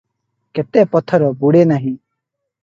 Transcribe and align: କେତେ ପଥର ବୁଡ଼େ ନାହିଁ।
କେତେ 0.59 0.85
ପଥର 0.95 1.29
ବୁଡ଼େ 1.45 1.63
ନାହିଁ। 1.73 1.93